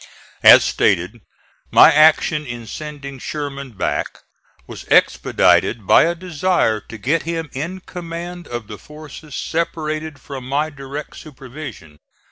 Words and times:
As 0.41 0.63
stated, 0.63 1.21
my 1.69 1.91
action 1.91 2.43
in 2.43 2.65
sending 2.65 3.19
Sherman 3.19 3.73
back 3.73 4.17
was 4.65 4.83
expedited 4.89 5.85
by 5.85 6.05
a 6.05 6.15
desire 6.15 6.79
to 6.79 6.97
get 6.97 7.21
him 7.21 7.51
in 7.53 7.81
command 7.81 8.47
of 8.47 8.65
the 8.65 8.79
forces 8.79 9.35
separated 9.35 10.19
from 10.19 10.49
my 10.49 10.71
direct 10.71 11.17
supervision. 11.17 11.99